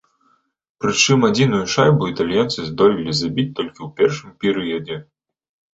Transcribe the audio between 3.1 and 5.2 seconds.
забіць толькі ў першым перыядзе.